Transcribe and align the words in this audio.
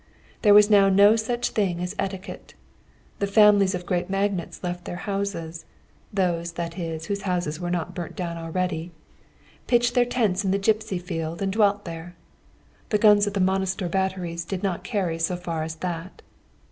There 0.41 0.55
was 0.55 0.67
now 0.67 0.89
no 0.89 1.15
such 1.15 1.49
thing 1.49 1.79
as 1.79 1.93
etiquette. 1.99 2.55
The 3.19 3.27
families 3.27 3.75
of 3.75 3.85
great 3.85 4.09
magnates 4.09 4.63
left 4.63 4.85
their 4.85 4.95
houses 5.05 5.65
(those, 6.11 6.53
that 6.53 6.79
is, 6.79 7.05
whose 7.05 7.21
houses 7.21 7.59
were 7.59 7.69
not 7.69 7.93
burnt 7.93 8.15
down 8.15 8.35
already), 8.35 8.91
pitched 9.67 9.93
their 9.93 10.05
tents 10.05 10.43
in 10.43 10.49
the 10.49 10.57
Gipsy 10.57 10.97
field 10.97 11.39
and 11.43 11.51
dwelt 11.53 11.85
there. 11.85 12.15
The 12.89 12.97
guns 12.97 13.27
of 13.27 13.33
the 13.33 13.41
Monostor 13.41 13.89
batteries 13.91 14.43
did 14.43 14.63
not 14.63 14.83
carry 14.83 15.19
so 15.19 15.35
far 15.35 15.61
as 15.61 15.75
that. 15.75 16.23